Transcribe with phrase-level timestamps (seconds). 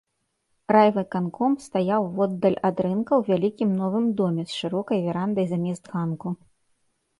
[0.75, 6.37] Райвыканком стаяў воддаль ад рынка ў вялікім новым доме з шырокай верандай замест ганку.